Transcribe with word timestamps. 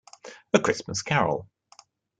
A 0.51 0.59
Christmas 0.59 1.03
Carol. 1.03 1.47